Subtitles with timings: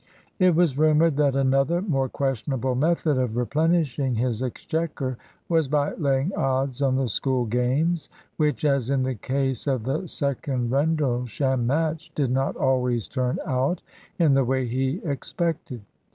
[0.39, 5.15] It was rumoured that another more questionable method of replenishing his exchequer
[5.47, 10.07] was by laying odds on the School games, which (as in the case of the
[10.07, 13.83] second Rendlesham match) did not always turn out
[14.17, 15.81] in the way he expected.